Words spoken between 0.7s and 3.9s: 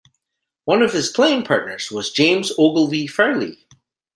of his playing partners was James Ogilvie Fairlie.